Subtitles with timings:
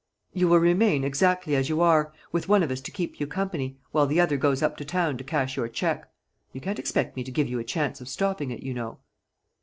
[0.33, 3.77] "You will remain exactly as you are, with one of us to keep you company,
[3.91, 6.07] while the other goes up to town to cash your cheque.
[6.53, 8.97] You can't expect me to give you a chance of stopping it, you know."